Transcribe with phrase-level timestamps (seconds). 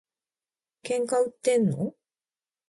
[0.03, 0.05] 喧嘩
[1.15, 1.93] 売ってんの？